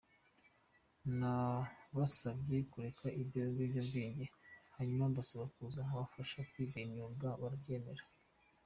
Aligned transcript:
Nabasabye 1.19 2.57
kureka 2.71 3.05
ibyo 3.21 3.41
biyobyabwenge, 3.55 4.25
hanyuma 4.75 5.03
mbasaba 5.11 5.45
kuza 5.53 5.79
nkabafasha 5.87 6.39
kwiga 6.49 6.77
imyuga, 6.85 7.27
barabyemera. 7.41 8.03